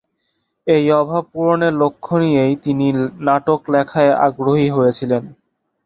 এই 0.67 0.85
অভাব 0.93 1.23
পূরণের 1.33 1.73
লক্ষ্য 1.73 2.13
নিয়েই 2.23 2.55
তিনি 2.63 2.85
নাটক 3.25 3.61
লেখায় 3.73 4.11
আগ্রহী 4.25 4.67
হয়েছিলেন। 4.69 5.23